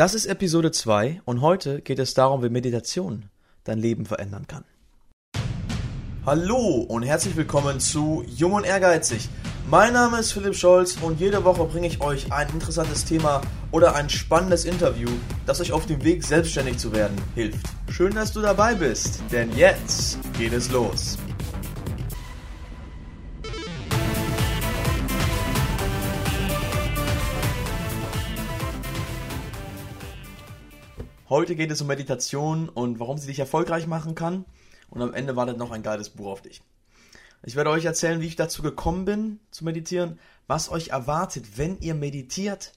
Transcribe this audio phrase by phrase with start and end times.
[0.00, 3.28] Das ist Episode 2 und heute geht es darum, wie Meditation
[3.64, 4.64] dein Leben verändern kann.
[6.24, 9.28] Hallo und herzlich willkommen zu Jung und Ehrgeizig.
[9.68, 13.42] Mein Name ist Philipp Scholz und jede Woche bringe ich euch ein interessantes Thema
[13.72, 15.10] oder ein spannendes Interview,
[15.44, 17.66] das euch auf dem Weg selbstständig zu werden hilft.
[17.90, 21.18] Schön, dass du dabei bist, denn jetzt geht es los.
[31.30, 34.44] Heute geht es um Meditation und warum sie dich erfolgreich machen kann.
[34.88, 36.60] Und am Ende wartet noch ein geiles Buch auf dich.
[37.44, 41.78] Ich werde euch erzählen, wie ich dazu gekommen bin, zu meditieren, was euch erwartet, wenn
[41.78, 42.72] ihr meditiert.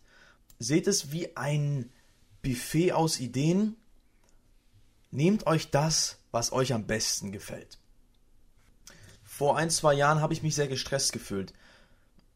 [0.59, 1.89] Seht es wie ein
[2.43, 3.75] Buffet aus Ideen.
[5.09, 7.79] Nehmt euch das, was euch am besten gefällt.
[9.23, 11.53] Vor ein, zwei Jahren habe ich mich sehr gestresst gefühlt.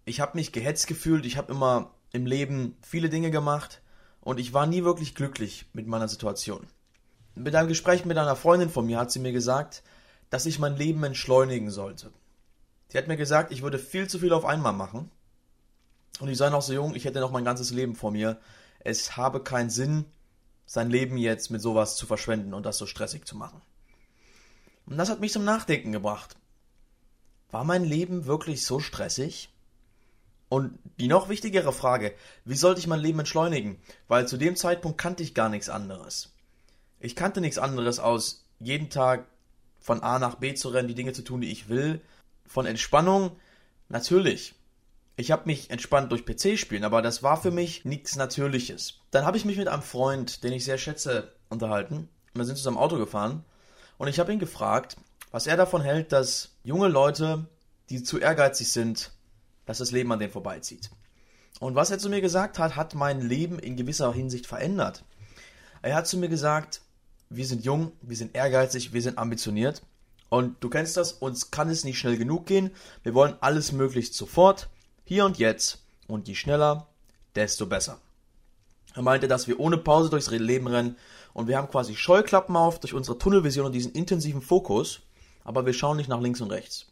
[0.03, 3.83] Ich habe mich gehetzt gefühlt, ich habe immer im Leben viele Dinge gemacht,
[4.27, 6.67] und ich war nie wirklich glücklich mit meiner Situation.
[7.35, 9.83] Mit einem Gespräch mit einer Freundin von mir hat sie mir gesagt,
[10.29, 12.11] dass ich mein Leben entschleunigen sollte.
[12.89, 15.09] Sie hat mir gesagt, ich würde viel zu viel auf einmal machen.
[16.19, 18.37] Und ich sei noch so jung, ich hätte noch mein ganzes Leben vor mir.
[18.79, 20.03] Es habe keinen Sinn,
[20.65, 23.61] sein Leben jetzt mit sowas zu verschwenden und das so stressig zu machen.
[24.87, 26.35] Und das hat mich zum Nachdenken gebracht.
[27.49, 29.53] War mein Leben wirklich so stressig?
[30.49, 32.13] Und die noch wichtigere Frage,
[32.45, 33.79] wie sollte ich mein Leben entschleunigen?
[34.07, 36.33] Weil zu dem Zeitpunkt kannte ich gar nichts anderes.
[36.99, 39.27] Ich kannte nichts anderes aus jeden Tag
[39.79, 42.01] von A nach B zu rennen, die Dinge zu tun, die ich will.
[42.45, 43.31] Von Entspannung,
[43.89, 44.55] natürlich.
[45.17, 48.99] Ich habe mich entspannt durch PC spielen, aber das war für mich nichts Natürliches.
[49.11, 52.07] Dann habe ich mich mit einem Freund, den ich sehr schätze, unterhalten.
[52.33, 53.43] Wir sind zusammen Auto gefahren
[53.97, 54.95] und ich habe ihn gefragt,
[55.31, 57.47] was er davon hält, dass junge Leute,
[57.89, 59.11] die zu ehrgeizig sind,
[59.67, 60.89] dass das Leben an dem vorbeizieht.
[61.59, 65.03] Und was er zu mir gesagt hat, hat mein Leben in gewisser Hinsicht verändert.
[65.83, 66.81] Er hat zu mir gesagt,
[67.29, 69.83] wir sind jung, wir sind ehrgeizig, wir sind ambitioniert.
[70.29, 72.71] Und du kennst das, uns kann es nicht schnell genug gehen.
[73.03, 74.69] Wir wollen alles möglichst sofort,
[75.03, 75.83] hier und jetzt.
[76.07, 76.87] Und je schneller,
[77.35, 77.99] desto besser.
[78.93, 80.97] Er meinte, dass wir ohne Pause durchs Leben rennen
[81.33, 85.01] und wir haben quasi Scheuklappen auf durch unsere Tunnelvision und diesen intensiven Fokus,
[85.43, 86.87] aber wir schauen nicht nach links und rechts.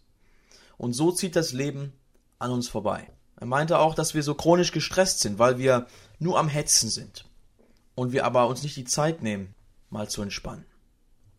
[0.78, 1.94] Und so zieht das Leben
[2.40, 3.09] an uns vorbei.
[3.38, 5.88] Er meinte auch, dass wir so chronisch gestresst sind, weil wir
[6.19, 7.25] nur am Hetzen sind.
[7.96, 9.53] Und wir aber uns nicht die Zeit nehmen,
[9.90, 10.66] mal zu entspannen.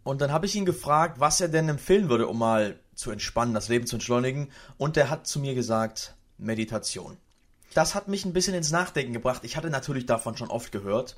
[0.02, 3.54] Und dann habe ich ihn gefragt, was er denn empfehlen würde, um mal zu entspannen,
[3.54, 4.50] das Leben zu entschleunigen.
[4.78, 7.16] Und er hat zu mir gesagt, Meditation.
[7.74, 9.42] Das hat mich ein bisschen ins Nachdenken gebracht.
[9.44, 11.16] Ich hatte natürlich davon schon oft gehört.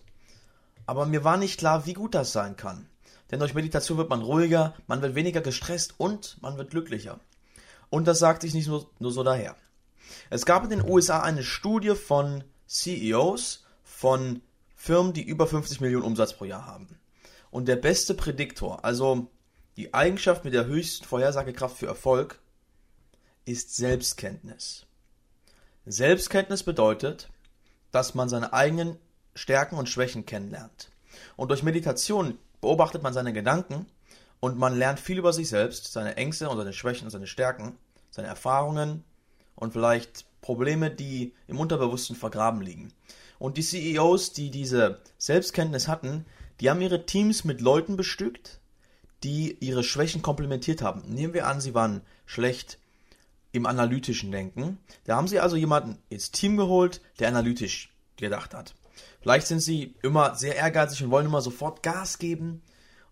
[0.86, 2.88] Aber mir war nicht klar, wie gut das sein kann.
[3.30, 7.20] Denn durch Meditation wird man ruhiger, man wird weniger gestresst und man wird glücklicher.
[7.90, 9.54] Und das sagt sich nicht nur, nur so daher.
[10.30, 14.42] Es gab in den USA eine Studie von CEOs von
[14.76, 16.98] Firmen, die über 50 Millionen Umsatz pro Jahr haben.
[17.50, 19.28] Und der beste Prädiktor, also
[19.76, 22.40] die Eigenschaft mit der höchsten Vorhersagekraft für Erfolg,
[23.44, 24.86] ist Selbstkenntnis.
[25.86, 27.30] Selbstkenntnis bedeutet,
[27.90, 28.98] dass man seine eigenen
[29.34, 30.90] Stärken und Schwächen kennenlernt.
[31.36, 33.86] Und durch Meditation beobachtet man seine Gedanken
[34.40, 37.78] und man lernt viel über sich selbst, seine Ängste und seine Schwächen und seine Stärken,
[38.10, 39.04] seine Erfahrungen,
[39.58, 42.92] und vielleicht Probleme, die im Unterbewussten vergraben liegen.
[43.38, 46.24] Und die CEOs, die diese Selbstkenntnis hatten,
[46.60, 48.60] die haben ihre Teams mit Leuten bestückt,
[49.22, 51.02] die ihre Schwächen komplementiert haben.
[51.06, 52.78] Nehmen wir an, sie waren schlecht
[53.52, 54.78] im analytischen Denken.
[55.04, 58.74] Da haben sie also jemanden ins Team geholt, der analytisch gedacht hat.
[59.20, 62.62] Vielleicht sind sie immer sehr ehrgeizig und wollen immer sofort Gas geben.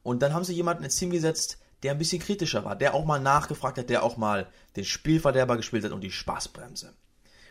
[0.02, 3.04] Und dann haben sie jemanden ins Team gesetzt, der ein bisschen kritischer war, der auch
[3.04, 6.94] mal nachgefragt hat, der auch mal den Spielverderber gespielt hat und die Spaßbremse.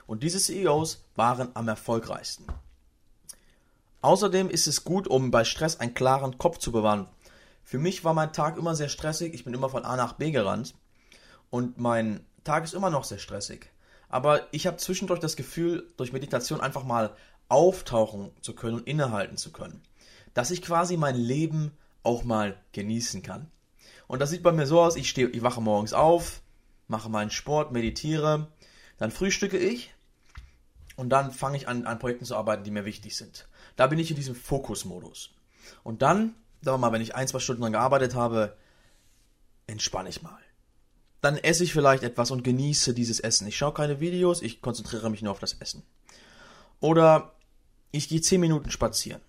[0.08, 2.46] Und diese CEOs waren am erfolgreichsten.
[4.02, 7.08] Außerdem ist es gut, um bei Stress einen klaren Kopf zu bewahren.
[7.64, 9.34] Für mich war mein Tag immer sehr stressig.
[9.34, 10.76] Ich bin immer von A nach B gerannt.
[11.50, 13.72] Und mein Tag ist immer noch sehr stressig.
[14.08, 17.16] Aber ich habe zwischendurch das Gefühl, durch Meditation einfach mal
[17.50, 19.82] auftauchen zu können und innehalten zu können.
[20.36, 21.72] Dass ich quasi mein Leben
[22.04, 23.50] auch mal genießen kann.
[24.08, 26.42] Und das sieht bei mir so aus, ich stehe, ich wache morgens auf,
[26.88, 28.48] mache meinen Sport, meditiere,
[28.98, 29.94] dann frühstücke ich
[30.96, 33.48] und dann fange ich an, an Projekten zu arbeiten, die mir wichtig sind.
[33.76, 35.32] Da bin ich in diesem Fokusmodus.
[35.84, 38.56] Und dann, sagen wir mal, wenn ich ein, zwei Stunden dran gearbeitet habe,
[39.68, 40.40] entspanne ich mal.
[41.22, 43.48] Dann esse ich vielleicht etwas und genieße dieses Essen.
[43.48, 45.84] Ich schaue keine Videos, ich konzentriere mich nur auf das Essen.
[46.80, 47.34] Oder
[47.92, 49.22] ich gehe zehn Minuten spazieren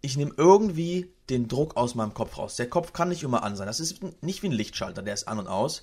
[0.00, 2.56] ich nehme irgendwie den Druck aus meinem Kopf raus.
[2.56, 3.66] Der Kopf kann nicht immer an sein.
[3.66, 5.82] Das ist nicht wie ein Lichtschalter, der ist an und aus.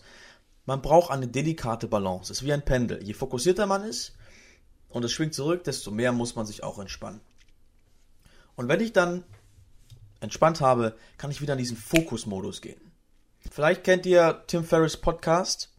[0.65, 2.31] Man braucht eine delikate Balance.
[2.31, 3.03] Es ist wie ein Pendel.
[3.03, 4.15] Je fokussierter man ist
[4.89, 7.21] und es schwingt zurück, desto mehr muss man sich auch entspannen.
[8.55, 9.23] Und wenn ich dann
[10.21, 12.79] entspannt habe, kann ich wieder in diesen Fokusmodus gehen.
[13.51, 15.69] Vielleicht kennt ihr Tim Ferriss Podcast.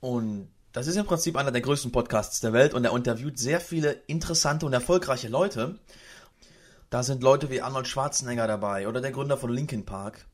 [0.00, 3.60] Und das ist im Prinzip einer der größten Podcasts der Welt und er interviewt sehr
[3.60, 5.78] viele interessante und erfolgreiche Leute.
[6.92, 10.26] Da sind Leute wie Arnold Schwarzenegger dabei oder der Gründer von Linkin Park.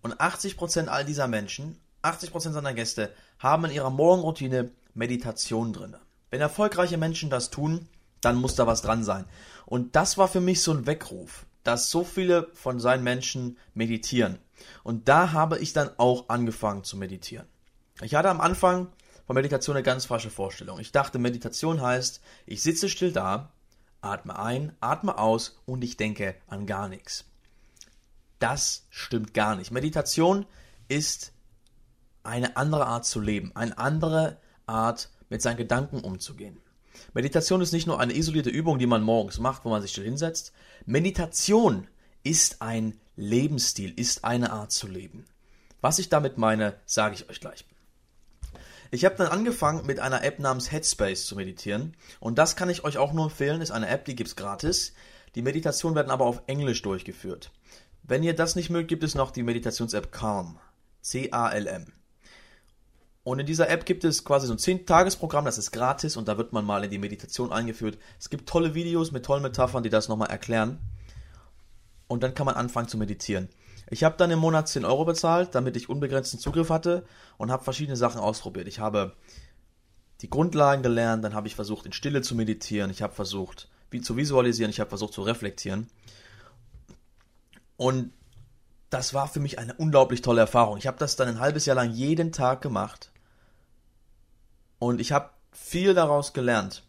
[0.00, 5.94] Und 80% all dieser Menschen, 80% seiner Gäste, haben in ihrer Morgenroutine Meditation drin.
[6.30, 7.86] Wenn erfolgreiche Menschen das tun,
[8.22, 9.26] dann muss da was dran sein.
[9.66, 14.38] Und das war für mich so ein Weckruf, dass so viele von seinen Menschen meditieren.
[14.82, 17.46] Und da habe ich dann auch angefangen zu meditieren.
[18.00, 18.88] Ich hatte am Anfang
[19.26, 20.80] von Meditation eine ganz falsche Vorstellung.
[20.80, 23.52] Ich dachte, Meditation heißt, ich sitze still da,
[24.00, 27.24] atme ein, atme aus und ich denke an gar nichts.
[28.38, 29.70] Das stimmt gar nicht.
[29.70, 30.46] Meditation
[30.88, 31.32] ist
[32.22, 36.60] eine andere Art zu leben, eine andere Art mit seinen Gedanken umzugehen.
[37.14, 40.04] Meditation ist nicht nur eine isolierte Übung, die man morgens macht, wo man sich still
[40.04, 40.52] hinsetzt.
[40.86, 41.86] Meditation
[42.22, 45.24] ist ein Lebensstil, ist eine Art zu leben.
[45.80, 47.64] Was ich damit meine, sage ich euch gleich.
[48.92, 52.82] Ich habe dann angefangen mit einer App namens Headspace zu meditieren und das kann ich
[52.82, 54.94] euch auch nur empfehlen, ist eine App, die gibt's gratis.
[55.36, 57.52] Die Meditationen werden aber auf Englisch durchgeführt.
[58.02, 60.58] Wenn ihr das nicht mögt, gibt es noch die Meditations-App Calm.
[61.02, 61.92] C-A-L-M.
[63.22, 66.36] Und in dieser App gibt es quasi so ein 10-Tages-Programm, das ist gratis und da
[66.36, 67.96] wird man mal in die Meditation eingeführt.
[68.18, 70.80] Es gibt tolle Videos mit tollen Metaphern, die das nochmal erklären.
[72.08, 73.50] Und dann kann man anfangen zu meditieren.
[73.90, 77.04] Ich habe dann im Monat 10 Euro bezahlt, damit ich unbegrenzten Zugriff hatte
[77.36, 78.68] und habe verschiedene Sachen ausprobiert.
[78.68, 79.14] Ich habe
[80.20, 84.00] die Grundlagen gelernt, dann habe ich versucht, in Stille zu meditieren, ich habe versucht, wie
[84.00, 85.88] zu visualisieren, ich habe versucht zu reflektieren.
[87.76, 88.12] Und
[88.90, 90.76] das war für mich eine unglaublich tolle Erfahrung.
[90.76, 93.10] Ich habe das dann ein halbes Jahr lang jeden Tag gemacht.
[94.78, 96.84] Und ich habe viel daraus gelernt.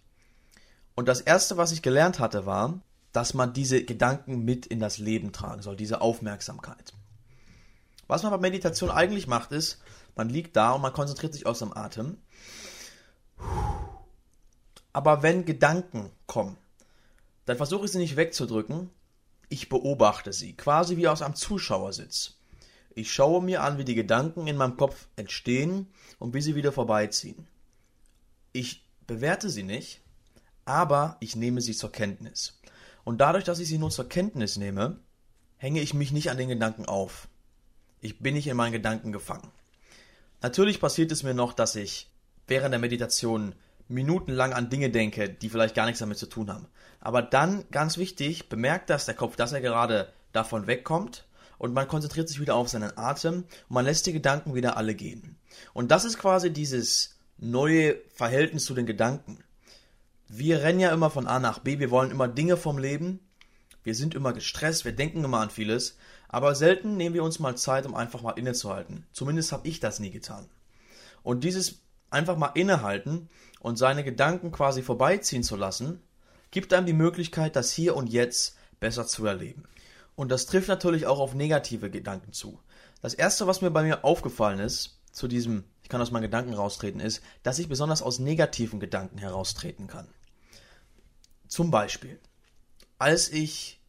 [0.95, 2.79] Und das Erste, was ich gelernt hatte, war,
[3.11, 6.93] dass man diese Gedanken mit in das Leben tragen soll, diese Aufmerksamkeit.
[8.07, 9.81] Was man bei Meditation eigentlich macht, ist,
[10.15, 12.17] man liegt da und man konzentriert sich aus dem Atem.
[14.93, 16.57] Aber wenn Gedanken kommen,
[17.45, 18.89] dann versuche ich sie nicht wegzudrücken.
[19.49, 22.37] Ich beobachte sie, quasi wie aus einem Zuschauersitz.
[22.93, 25.87] Ich schaue mir an, wie die Gedanken in meinem Kopf entstehen
[26.19, 27.47] und wie sie wieder vorbeiziehen.
[28.51, 30.01] Ich bewerte sie nicht,
[30.65, 32.59] aber ich nehme sie zur Kenntnis.
[33.03, 34.99] Und dadurch, dass ich sie nur zur Kenntnis nehme,
[35.57, 37.27] hänge ich mich nicht an den Gedanken auf.
[37.99, 39.51] Ich bin nicht in meinen Gedanken gefangen.
[40.41, 42.09] Natürlich passiert es mir noch, dass ich
[42.47, 43.53] während der Meditation
[43.87, 46.67] minutenlang an Dinge denke, die vielleicht gar nichts damit zu tun haben.
[46.99, 51.25] Aber dann, ganz wichtig, bemerkt das der Kopf, dass er gerade davon wegkommt
[51.57, 54.95] und man konzentriert sich wieder auf seinen Atem und man lässt die Gedanken wieder alle
[54.95, 55.37] gehen.
[55.73, 59.43] Und das ist quasi dieses neue Verhältnis zu den Gedanken.
[60.33, 63.19] Wir rennen ja immer von A nach B, wir wollen immer Dinge vom Leben,
[63.83, 65.97] wir sind immer gestresst, wir denken immer an vieles,
[66.29, 69.05] aber selten nehmen wir uns mal Zeit, um einfach mal innezuhalten.
[69.11, 70.47] Zumindest habe ich das nie getan.
[71.21, 71.81] Und dieses
[72.11, 73.27] einfach mal innehalten
[73.59, 76.01] und seine Gedanken quasi vorbeiziehen zu lassen,
[76.49, 79.65] gibt einem die Möglichkeit, das hier und jetzt besser zu erleben.
[80.15, 82.57] Und das trifft natürlich auch auf negative Gedanken zu.
[83.01, 86.53] Das erste, was mir bei mir aufgefallen ist, zu diesem, ich kann aus meinen Gedanken
[86.53, 90.07] raustreten, ist, dass ich besonders aus negativen Gedanken heraustreten kann.
[91.51, 92.17] Zum Beispiel,
[92.97, 93.81] als ich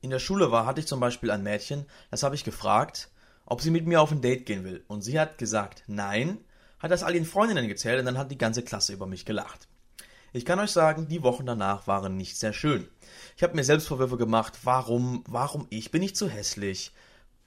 [0.00, 3.10] in der Schule war, hatte ich zum Beispiel ein Mädchen, das habe ich gefragt,
[3.44, 4.82] ob sie mit mir auf ein Date gehen will.
[4.88, 6.38] Und sie hat gesagt, nein,
[6.78, 9.68] hat das all ihren Freundinnen gezählt und dann hat die ganze Klasse über mich gelacht.
[10.32, 12.88] Ich kann euch sagen, die Wochen danach waren nicht sehr schön.
[13.36, 16.94] Ich habe mir Selbstvorwürfe gemacht, warum, warum ich, bin ich zu hässlich?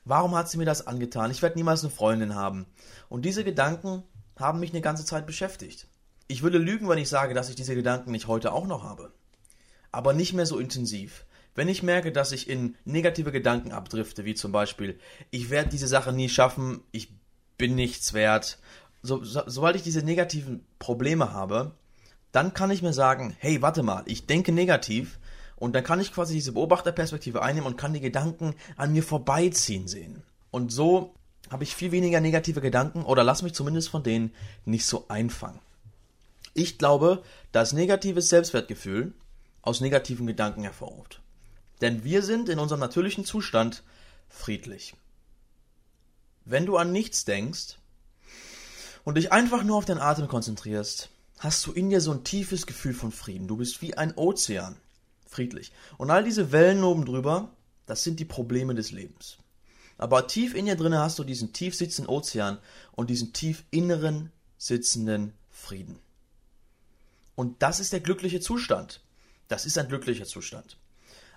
[0.04, 1.32] Warum hat sie mir das angetan?
[1.32, 2.68] Ich werde niemals eine Freundin haben.
[3.10, 4.04] Und diese Gedanken
[4.38, 5.88] haben mich eine ganze Zeit beschäftigt.
[6.28, 9.12] Ich würde lügen, wenn ich sage, dass ich diese Gedanken nicht heute auch noch habe
[9.96, 11.26] aber nicht mehr so intensiv.
[11.56, 15.00] Wenn ich merke, dass ich in negative Gedanken abdrifte, wie zum Beispiel,
[15.32, 17.14] ich werde diese Sache nie schaffen, ich
[17.58, 18.60] bin nichts wert,
[19.02, 21.72] so, so, sobald ich diese negativen Probleme habe,
[22.34, 25.18] dann kann ich mir sagen, hey, warte mal, ich denke negativ
[25.56, 29.88] und dann kann ich quasi diese Beobachterperspektive einnehmen und kann die Gedanken an mir vorbeiziehen
[29.88, 30.24] sehen.
[30.52, 31.14] Und so
[31.50, 34.34] habe ich viel weniger negative Gedanken oder lass mich zumindest von denen
[34.66, 35.62] nicht so einfangen.
[36.54, 37.24] Ich glaube,
[37.54, 39.14] dass negatives Selbstwertgefühl
[39.66, 41.22] aus negativen Gedanken hervorruft.
[41.82, 43.84] Denn wir sind in unserem natürlichen Zustand
[44.30, 44.96] friedlich.
[46.46, 47.78] Wenn du an nichts denkst
[49.04, 52.66] und dich einfach nur auf den Atem konzentrierst, hast du in dir so ein tiefes
[52.66, 53.48] Gefühl von Frieden.
[53.48, 54.78] Du bist wie ein Ozean,
[55.28, 55.74] friedlich.
[55.98, 57.50] Und all diese Wellen oben drüber,
[57.88, 59.38] das sind die Probleme des Lebens.
[59.98, 62.60] Aber tief in dir drinne hast du diesen tief sitzenden Ozean
[62.92, 66.00] und diesen tief inneren sitzenden Frieden.
[67.36, 69.02] Und das ist der glückliche Zustand.
[69.48, 70.78] Das ist ein glücklicher Zustand.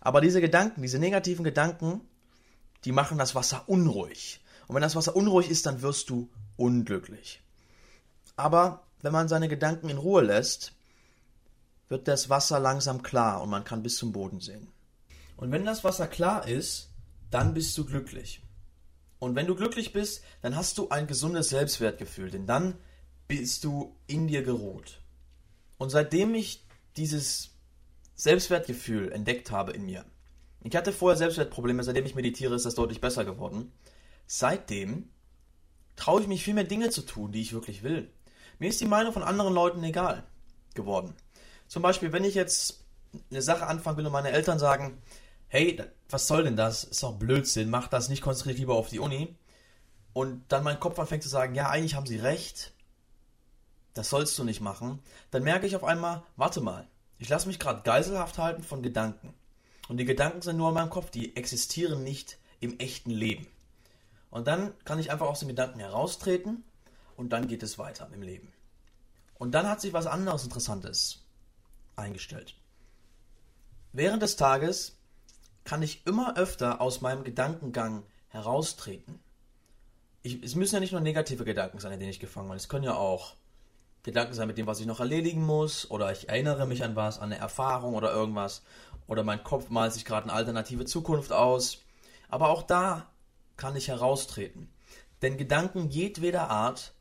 [0.00, 2.00] Aber diese Gedanken, diese negativen Gedanken,
[2.85, 4.41] die machen das Wasser unruhig.
[4.67, 7.43] Und wenn das Wasser unruhig ist, dann wirst du unglücklich.
[8.37, 10.73] Aber wenn man seine Gedanken in Ruhe lässt,
[11.88, 14.69] wird das Wasser langsam klar und man kann bis zum Boden sehen.
[15.37, 16.91] Und wenn das Wasser klar ist,
[17.31, 18.43] dann bist du glücklich.
[19.19, 22.79] Und wenn du glücklich bist, dann hast du ein gesundes Selbstwertgefühl, denn dann
[23.27, 25.00] bist du in dir geruht.
[25.77, 26.65] Und seitdem ich
[26.97, 27.50] dieses
[28.19, 30.05] Selbstwertgefühl entdeckt habe in mir,
[30.63, 33.73] ich hatte vorher Selbstwertprobleme, seitdem ich meditiere, ist das deutlich besser geworden.
[34.27, 35.09] Seitdem
[35.97, 38.11] traue ich mich viel mehr Dinge zu tun, die ich wirklich will.
[38.59, 40.25] Mir ist die Meinung von anderen Leuten egal
[40.75, 41.15] geworden.
[41.69, 42.85] Zum Beispiel, wenn ich jetzt
[43.31, 45.01] eine Sache anfangen will und meine Eltern sagen,
[45.47, 46.85] hey, was soll denn das?
[46.85, 49.37] Ist doch Blödsinn, mach das nicht, konzentriere dich lieber auf die Uni.
[50.13, 52.73] Und dann mein Kopf anfängt zu sagen, ja, eigentlich haben sie recht,
[53.95, 54.99] das sollst du nicht machen.
[55.31, 59.35] Dann merke ich auf einmal, warte mal, ich lasse mich gerade geiselhaft halten von Gedanken.
[59.89, 63.47] Und die Gedanken sind nur in meinem Kopf, die existieren nicht im echten Leben.
[64.31, 66.65] Und dann kann ich einfach aus den Gedanken heraustreten
[67.17, 68.53] und dann geht es weiter im Leben.
[69.35, 71.25] Und dann hat sich was anderes Interessantes
[71.97, 72.55] eingestellt.
[73.93, 74.99] Während des Tages
[75.65, 79.21] kann ich immer öfter aus meinem Gedankengang heraustreten.
[80.23, 82.57] Ich, es müssen ja nicht nur negative Gedanken sein, in denen ich gefangen bin.
[82.57, 83.35] Es können ja auch
[84.02, 87.19] Gedanken sein mit dem, was ich noch erledigen muss, oder ich erinnere mich an was,
[87.19, 88.62] an eine Erfahrung oder irgendwas,
[89.07, 91.78] oder mein Kopf malt sich gerade eine alternative Zukunft aus.
[92.28, 93.07] Aber auch da
[93.57, 94.69] kann ich heraustreten.
[95.23, 96.93] Denn Gedanken jedweder Art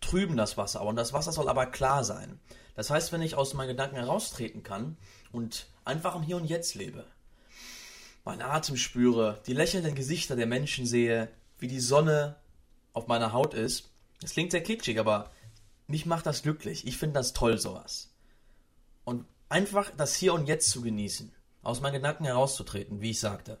[0.00, 2.40] trüben das Wasser, und das Wasser soll aber klar sein.
[2.74, 4.96] Das heißt, wenn ich aus meinen Gedanken heraustreten kann
[5.32, 7.04] und einfach im Hier und Jetzt lebe,
[8.24, 12.36] meinen Atem spüre, die lächelnden Gesichter der Menschen sehe, wie die Sonne
[12.92, 13.90] auf meiner Haut ist.
[14.20, 15.30] Das klingt sehr kitschig, aber
[15.90, 16.86] mich macht das glücklich.
[16.86, 18.12] Ich finde das toll, sowas.
[19.04, 21.32] Und einfach das Hier und Jetzt zu genießen,
[21.62, 23.58] aus meinen Gedanken herauszutreten, wie ich sagte,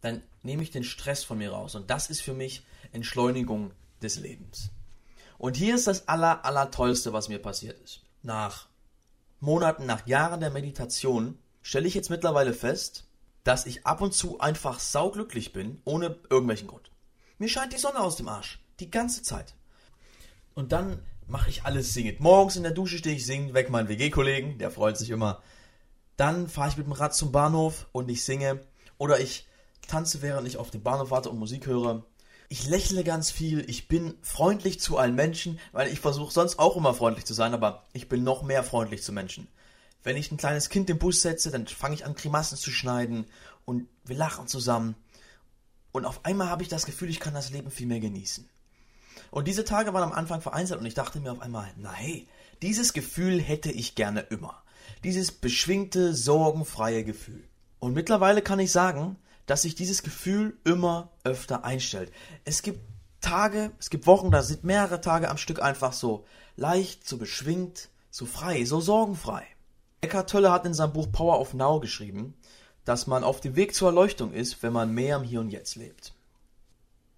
[0.00, 1.74] dann nehme ich den Stress von mir raus.
[1.74, 4.70] Und das ist für mich Entschleunigung des Lebens.
[5.38, 8.02] Und hier ist das aller, aller Tollste, was mir passiert ist.
[8.22, 8.68] Nach
[9.40, 13.06] Monaten, nach Jahren der Meditation stelle ich jetzt mittlerweile fest,
[13.44, 16.90] dass ich ab und zu einfach sauglücklich bin, ohne irgendwelchen Grund.
[17.38, 18.60] Mir scheint die Sonne aus dem Arsch.
[18.80, 19.54] Die ganze Zeit.
[20.58, 22.18] Und dann mache ich alles singend.
[22.18, 25.40] Morgens in der Dusche stehe ich singend, weg meinen WG-Kollegen, der freut sich immer.
[26.16, 28.58] Dann fahre ich mit dem Rad zum Bahnhof und ich singe.
[28.96, 29.46] Oder ich
[29.86, 32.04] tanze, während ich auf den Bahnhof warte und Musik höre.
[32.48, 36.76] Ich lächle ganz viel, ich bin freundlich zu allen Menschen, weil ich versuche sonst auch
[36.76, 39.46] immer freundlich zu sein, aber ich bin noch mehr freundlich zu Menschen.
[40.02, 43.26] Wenn ich ein kleines Kind im Bus setze, dann fange ich an, Grimassen zu schneiden
[43.64, 44.96] und wir lachen zusammen.
[45.92, 48.50] Und auf einmal habe ich das Gefühl, ich kann das Leben viel mehr genießen.
[49.30, 52.26] Und diese Tage waren am Anfang vereinzelt und ich dachte mir auf einmal, na hey,
[52.62, 54.62] dieses Gefühl hätte ich gerne immer.
[55.04, 57.44] Dieses beschwingte, sorgenfreie Gefühl.
[57.78, 59.16] Und mittlerweile kann ich sagen,
[59.46, 62.12] dass sich dieses Gefühl immer öfter einstellt.
[62.44, 62.80] Es gibt
[63.20, 66.24] Tage, es gibt Wochen, da sind mehrere Tage am Stück einfach so
[66.56, 69.46] leicht, so beschwingt, so frei, so sorgenfrei.
[70.00, 72.34] Eckhart Tolle hat in seinem Buch Power of Now geschrieben,
[72.84, 75.76] dass man auf dem Weg zur Erleuchtung ist, wenn man mehr im Hier und Jetzt
[75.76, 76.14] lebt.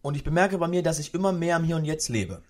[0.03, 2.43] Und ich bemerke bei mir, dass ich immer mehr im Hier und Jetzt lebe.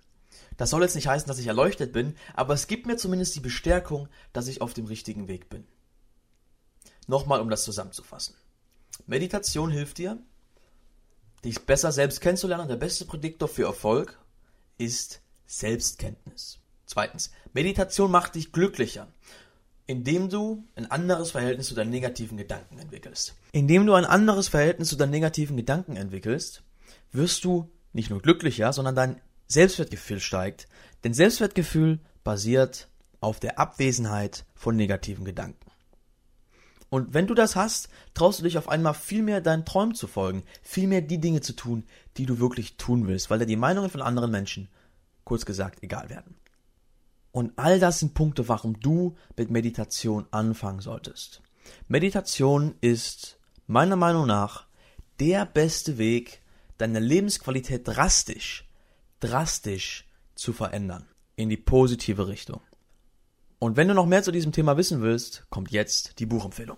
[0.57, 3.40] Das soll jetzt nicht heißen, dass ich erleuchtet bin, aber es gibt mir zumindest die
[3.40, 5.66] Bestärkung, dass ich auf dem richtigen Weg bin.
[7.07, 8.35] Nochmal, um das zusammenzufassen.
[9.07, 10.19] Meditation hilft dir,
[11.45, 12.69] dich besser selbst kennenzulernen.
[12.69, 14.19] Der beste Prädiktor für Erfolg
[14.78, 16.59] ist Selbstkenntnis.
[16.87, 19.09] Zweitens, Meditation macht dich glücklicher
[19.90, 23.35] indem du ein anderes Verhältnis zu deinen negativen Gedanken entwickelst.
[23.50, 26.62] Indem du ein anderes Verhältnis zu deinen negativen Gedanken entwickelst,
[27.12, 30.69] wirst du nicht nur glücklicher, sondern dein Selbstwertgefühl steigt.
[31.05, 32.88] Denn Selbstwertgefühl basiert
[33.21, 35.71] auf der Abwesenheit von negativen Gedanken.
[36.88, 40.09] Und wenn du das hast, traust du dich auf einmal viel mehr deinen Träumen zu
[40.09, 41.85] folgen, viel mehr die Dinge zu tun,
[42.17, 44.69] die du wirklich tun willst, weil dir die Meinungen von anderen Menschen,
[45.25, 46.35] kurz gesagt, egal werden.
[47.33, 51.43] Und all das sind Punkte, warum du mit Meditation anfangen solltest.
[51.87, 53.38] Meditation ist
[53.69, 54.67] meiner Meinung nach
[55.21, 56.43] der beste Weg,
[56.81, 58.69] deine Lebensqualität drastisch,
[59.21, 61.07] drastisch zu verändern.
[61.37, 62.61] In die positive Richtung.
[63.59, 66.77] Und wenn du noch mehr zu diesem Thema wissen willst, kommt jetzt die Buchempfehlung.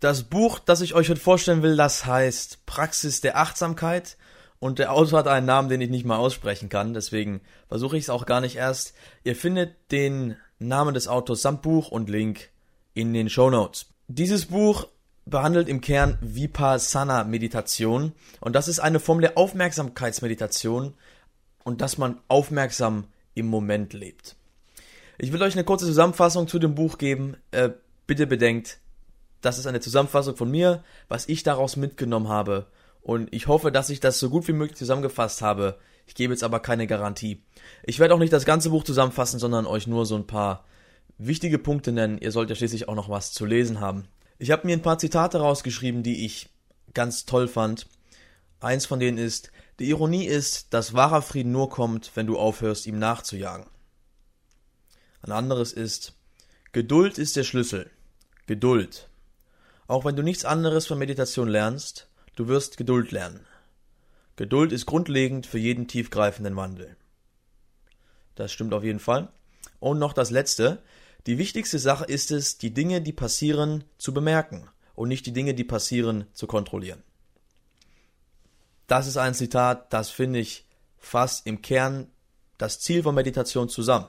[0.00, 4.16] Das Buch, das ich euch heute vorstellen will, das heißt Praxis der Achtsamkeit
[4.60, 8.04] und der Autor hat einen Namen, den ich nicht mal aussprechen kann, deswegen versuche ich
[8.04, 8.94] es auch gar nicht erst.
[9.24, 12.50] Ihr findet den Namen des Autors samt Buch und Link
[12.94, 13.86] in den Show Notes.
[14.06, 14.86] Dieses Buch
[15.30, 20.94] behandelt im Kern Vipassana Meditation und das ist eine Form der Aufmerksamkeitsmeditation
[21.64, 23.04] und dass man aufmerksam
[23.34, 24.36] im Moment lebt.
[25.18, 27.36] Ich will euch eine kurze Zusammenfassung zu dem Buch geben.
[27.50, 27.70] Äh,
[28.06, 28.78] bitte bedenkt,
[29.40, 32.66] das ist eine Zusammenfassung von mir, was ich daraus mitgenommen habe.
[33.02, 35.78] Und ich hoffe, dass ich das so gut wie möglich zusammengefasst habe.
[36.06, 37.42] Ich gebe jetzt aber keine Garantie.
[37.84, 40.64] Ich werde auch nicht das ganze Buch zusammenfassen, sondern euch nur so ein paar
[41.18, 42.18] wichtige Punkte nennen.
[42.18, 44.08] Ihr sollt ja schließlich auch noch was zu lesen haben.
[44.38, 46.48] Ich habe mir ein paar Zitate rausgeschrieben, die ich
[46.94, 47.86] ganz toll fand.
[48.60, 52.86] Eins von denen ist, die Ironie ist, dass wahrer Frieden nur kommt, wenn du aufhörst,
[52.86, 53.66] ihm nachzujagen.
[55.22, 56.14] Ein anderes ist,
[56.72, 57.90] Geduld ist der Schlüssel.
[58.46, 59.08] Geduld.
[59.86, 63.46] Auch wenn du nichts anderes von Meditation lernst, du wirst Geduld lernen.
[64.36, 66.96] Geduld ist grundlegend für jeden tiefgreifenden Wandel.
[68.36, 69.28] Das stimmt auf jeden Fall.
[69.80, 70.82] Und noch das Letzte.
[71.28, 75.52] Die wichtigste Sache ist es, die Dinge, die passieren, zu bemerken und nicht die Dinge,
[75.52, 77.02] die passieren, zu kontrollieren.
[78.86, 80.66] Das ist ein Zitat, das finde ich
[80.96, 82.10] fast im Kern
[82.56, 84.06] das Ziel von Meditation zusammen.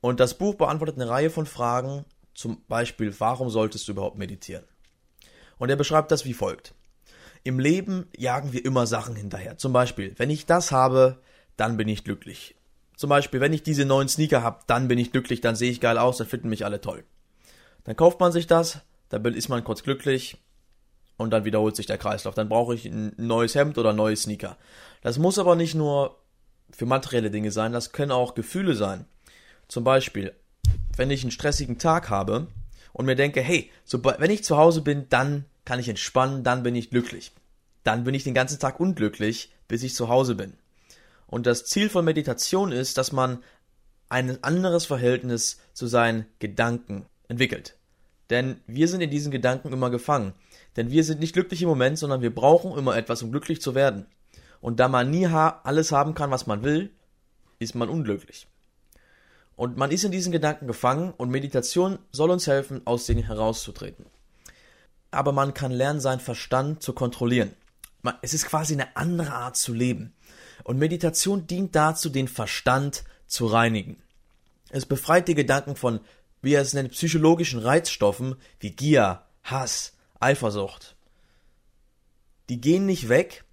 [0.00, 4.64] Und das Buch beantwortet eine Reihe von Fragen, zum Beispiel, warum solltest du überhaupt meditieren?
[5.58, 6.74] Und er beschreibt das wie folgt.
[7.44, 9.58] Im Leben jagen wir immer Sachen hinterher.
[9.58, 11.22] Zum Beispiel, wenn ich das habe,
[11.56, 12.56] dann bin ich glücklich.
[13.00, 15.80] Zum Beispiel, wenn ich diese neuen Sneaker habe, dann bin ich glücklich, dann sehe ich
[15.80, 17.02] geil aus, dann finden mich alle toll.
[17.84, 20.36] Dann kauft man sich das, dann ist man kurz glücklich
[21.16, 22.34] und dann wiederholt sich der Kreislauf.
[22.34, 24.58] Dann brauche ich ein neues Hemd oder neue Sneaker.
[25.00, 26.18] Das muss aber nicht nur
[26.72, 29.06] für materielle Dinge sein, das können auch Gefühle sein.
[29.66, 30.34] Zum Beispiel,
[30.94, 32.48] wenn ich einen stressigen Tag habe
[32.92, 36.62] und mir denke, hey, sobald, wenn ich zu Hause bin, dann kann ich entspannen, dann
[36.62, 37.32] bin ich glücklich.
[37.82, 40.52] Dann bin ich den ganzen Tag unglücklich, bis ich zu Hause bin.
[41.30, 43.38] Und das Ziel von Meditation ist, dass man
[44.08, 47.76] ein anderes Verhältnis zu seinen Gedanken entwickelt.
[48.30, 50.34] Denn wir sind in diesen Gedanken immer gefangen.
[50.76, 53.76] Denn wir sind nicht glücklich im Moment, sondern wir brauchen immer etwas, um glücklich zu
[53.76, 54.06] werden.
[54.60, 56.90] Und da man nie ha alles haben kann, was man will,
[57.60, 58.48] ist man unglücklich.
[59.54, 64.06] Und man ist in diesen Gedanken gefangen und Meditation soll uns helfen, aus denen herauszutreten.
[65.12, 67.54] Aber man kann lernen, seinen Verstand zu kontrollieren.
[68.22, 70.14] Es ist quasi eine andere Art zu leben.
[70.64, 74.02] Und Meditation dient dazu, den Verstand zu reinigen.
[74.70, 76.00] Es befreit die Gedanken von,
[76.42, 80.96] wie er es nennt, psychologischen Reizstoffen wie Gier, Hass, Eifersucht.
[82.48, 83.44] Die gehen nicht weg,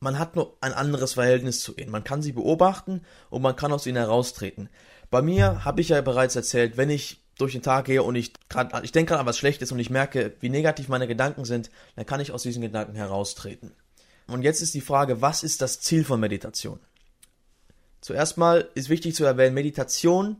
[0.00, 1.90] man hat nur ein anderes Verhältnis zu ihnen.
[1.90, 4.68] Man kann sie beobachten und man kann aus ihnen heraustreten.
[5.10, 8.32] Bei mir habe ich ja bereits erzählt, wenn ich durch den Tag gehe und ich
[8.82, 12.06] ich denke gerade an was Schlechtes und ich merke, wie negativ meine Gedanken sind, dann
[12.06, 13.72] kann ich aus diesen Gedanken heraustreten.
[14.26, 16.80] Und jetzt ist die Frage, was ist das Ziel von Meditation?
[18.00, 20.36] Zuerst mal ist wichtig zu erwähnen, Meditation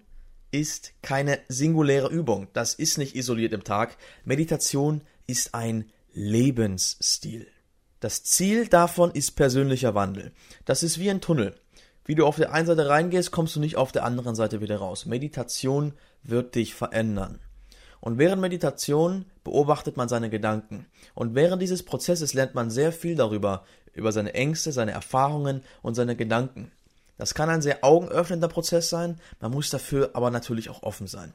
[0.50, 2.48] ist keine singuläre Übung.
[2.52, 3.96] Das ist nicht isoliert im Tag.
[4.24, 7.46] Meditation ist ein Lebensstil.
[8.00, 10.32] Das Ziel davon ist persönlicher Wandel.
[10.64, 11.54] Das ist wie ein Tunnel.
[12.04, 14.76] Wie du auf der einen Seite reingehst, kommst du nicht auf der anderen Seite wieder
[14.76, 15.06] raus.
[15.06, 17.40] Meditation wird dich verändern.
[18.00, 20.86] Und während Meditation beobachtet man seine Gedanken.
[21.14, 25.94] Und während dieses Prozesses lernt man sehr viel darüber, über seine Ängste, seine Erfahrungen und
[25.94, 26.70] seine Gedanken.
[27.18, 31.32] Das kann ein sehr augenöffnender Prozess sein, man muss dafür aber natürlich auch offen sein.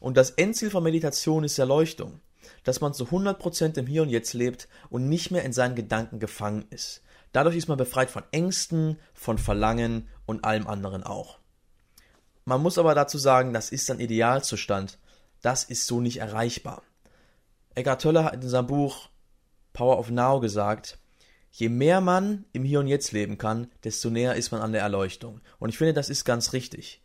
[0.00, 2.20] Und das Endziel von Meditation ist Erleuchtung,
[2.64, 6.18] dass man zu 100% im Hier und Jetzt lebt und nicht mehr in seinen Gedanken
[6.18, 7.02] gefangen ist.
[7.32, 11.38] Dadurch ist man befreit von Ängsten, von Verlangen und allem anderen auch.
[12.44, 14.98] Man muss aber dazu sagen, das ist ein Idealzustand.
[15.42, 16.82] Das ist so nicht erreichbar.
[17.74, 19.08] Eckhart Tolle hat in seinem Buch
[19.72, 20.98] Power of Now gesagt,
[21.50, 24.82] je mehr man im Hier und Jetzt leben kann, desto näher ist man an der
[24.82, 25.40] Erleuchtung.
[25.58, 27.00] Und ich finde, das ist ganz richtig.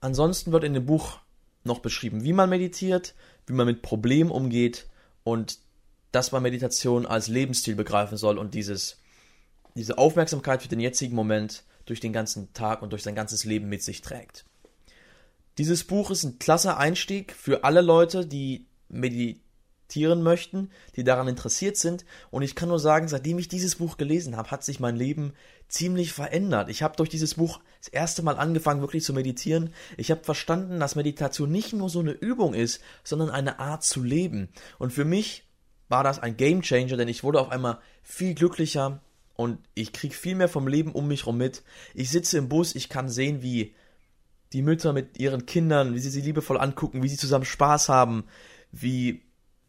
[0.00, 1.18] Ansonsten wird in dem Buch
[1.62, 3.14] noch beschrieben, wie man meditiert,
[3.46, 4.88] wie man mit Problemen umgeht
[5.24, 5.58] und
[6.10, 9.00] dass man Meditation als Lebensstil begreifen soll und dieses
[9.76, 13.68] diese Aufmerksamkeit für den jetzigen Moment durch den ganzen Tag und durch sein ganzes Leben
[13.68, 14.44] mit sich trägt.
[15.58, 21.76] Dieses Buch ist ein klasse Einstieg für alle Leute, die meditieren möchten, die daran interessiert
[21.76, 22.04] sind.
[22.30, 25.32] Und ich kann nur sagen, seitdem ich dieses Buch gelesen habe, hat sich mein Leben
[25.68, 26.68] ziemlich verändert.
[26.68, 29.74] Ich habe durch dieses Buch das erste Mal angefangen, wirklich zu meditieren.
[29.96, 34.02] Ich habe verstanden, dass Meditation nicht nur so eine Übung ist, sondern eine Art zu
[34.02, 34.48] leben.
[34.78, 35.44] Und für mich
[35.88, 39.00] war das ein Game Changer, denn ich wurde auf einmal viel glücklicher,
[39.40, 41.62] und ich kriege viel mehr vom Leben um mich herum mit.
[41.94, 43.74] Ich sitze im Bus, ich kann sehen, wie
[44.52, 48.24] die Mütter mit ihren Kindern, wie sie sie liebevoll angucken, wie sie zusammen Spaß haben,
[48.72, 49.22] wie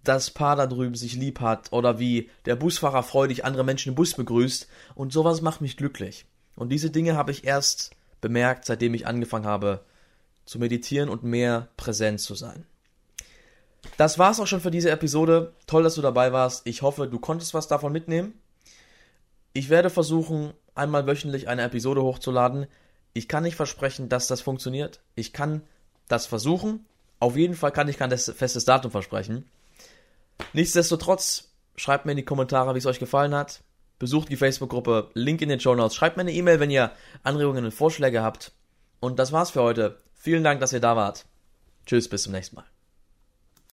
[0.04, 3.96] das Paar da drüben sich lieb hat oder wie der Busfahrer freudig andere Menschen im
[3.96, 6.26] Bus begrüßt und sowas macht mich glücklich.
[6.56, 9.84] Und diese Dinge habe ich erst bemerkt, seitdem ich angefangen habe
[10.46, 12.66] zu meditieren und mehr präsent zu sein.
[13.98, 15.54] Das war's auch schon für diese Episode.
[15.68, 16.68] Toll, dass du dabei warst.
[16.68, 18.34] Ich hoffe, du konntest was davon mitnehmen.
[19.54, 22.68] Ich werde versuchen, einmal wöchentlich eine Episode hochzuladen.
[23.14, 25.02] Ich kann nicht versprechen, dass das funktioniert.
[25.16, 25.62] Ich kann
[26.08, 26.86] das versuchen.
[27.20, 29.46] Auf jeden Fall kann ich kein festes Datum versprechen.
[30.54, 33.62] Nichtsdestotrotz, schreibt mir in die Kommentare, wie es euch gefallen hat.
[34.00, 35.96] Besucht die Facebook-Gruppe, Link in den Show Notes.
[35.96, 36.92] Schreibt mir eine E-Mail, wenn ihr
[37.24, 38.52] Anregungen und Vorschläge habt.
[39.00, 39.98] Und das war's für heute.
[40.16, 41.26] Vielen Dank, dass ihr da wart.
[41.86, 42.66] Tschüss, bis zum nächsten Mal.